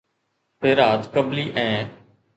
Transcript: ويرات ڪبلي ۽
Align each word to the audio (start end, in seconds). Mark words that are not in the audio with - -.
ويرات 0.63 1.01
ڪبلي 1.15 1.45
۽ 1.65 1.65